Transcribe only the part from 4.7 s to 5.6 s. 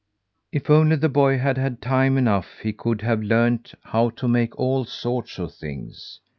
sorts of